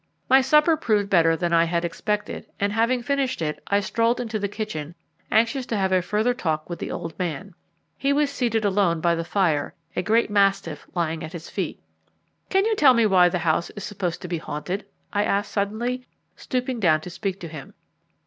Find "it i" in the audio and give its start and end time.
3.39-3.81